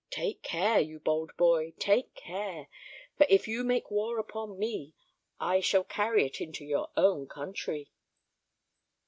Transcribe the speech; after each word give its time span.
Take 0.09 0.41
care, 0.41 0.79
you 0.79 0.99
bold 0.99 1.31
boy, 1.37 1.75
take 1.77 2.15
care; 2.15 2.67
for 3.19 3.27
if 3.29 3.47
you 3.47 3.63
make 3.63 3.91
war 3.91 4.17
upon 4.17 4.57
me, 4.57 4.95
I 5.39 5.59
shall 5.59 5.83
carry 5.83 6.25
it 6.25 6.41
into 6.41 6.65
your 6.65 6.89
own 6.97 7.27
country." 7.27 7.91